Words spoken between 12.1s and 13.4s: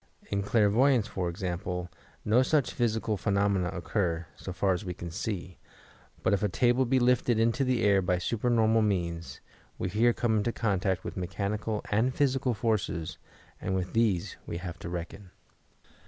physical forces